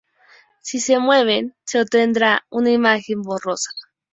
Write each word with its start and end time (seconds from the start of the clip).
Si 0.63 0.79
se 0.79 0.97
mueven 0.97 1.53
se 1.63 1.79
obtendrá 1.79 2.43
una 2.49 2.71
imagen 2.71 3.21
borrosa. 3.21 3.69